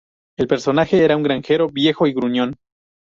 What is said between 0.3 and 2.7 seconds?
El personaje era un granjero viejo y gruñón.